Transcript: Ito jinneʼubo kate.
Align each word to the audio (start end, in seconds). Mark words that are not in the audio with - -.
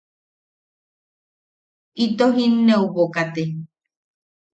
Ito 2.03 2.25
jinneʼubo 2.35 3.03
kate. 3.13 3.43